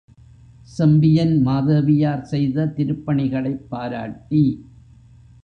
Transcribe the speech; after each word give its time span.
செம்பியன் 0.69 1.41
மாதேவியார் 1.41 2.23
செய்த 2.23 2.65
திருப்பணிகளைப் 2.77 3.65
பாராட்டி. 3.69 4.43